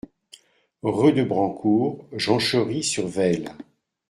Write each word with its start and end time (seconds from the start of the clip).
Rue 0.81 1.13
de 1.13 1.21
Branscourt, 1.23 2.07
Jonchery-sur-Vesle 2.13 3.49